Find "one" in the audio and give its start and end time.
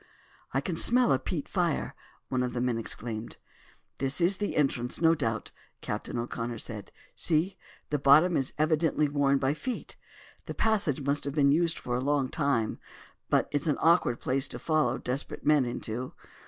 2.29-2.41